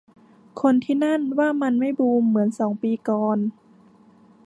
[0.61, 3.37] คนที่นั่นว่ามันไม่บูมเหมือนสองปีก่อน